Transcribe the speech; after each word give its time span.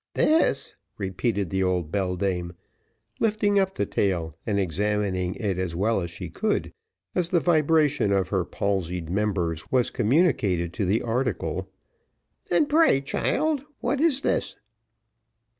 "This!" 0.15 0.73
repeated 0.97 1.51
the 1.51 1.61
old 1.61 1.91
beldame, 1.91 2.55
lifting 3.19 3.59
up 3.59 3.75
the 3.75 3.85
tail, 3.85 4.35
and 4.47 4.59
examining 4.59 5.35
it 5.35 5.59
as 5.59 5.75
well 5.75 6.01
as 6.01 6.09
she 6.09 6.27
could, 6.27 6.73
as 7.13 7.29
the 7.29 7.39
vibration 7.39 8.11
of 8.11 8.29
her 8.29 8.43
palsied 8.43 9.11
members 9.11 9.71
were 9.71 9.83
communicated 9.83 10.73
to 10.73 10.85
the 10.87 11.03
article 11.03 11.69
and 12.49 12.67
pray, 12.67 12.99
child, 12.99 13.63
what 13.79 14.01
is 14.01 14.21
this?" 14.21 14.55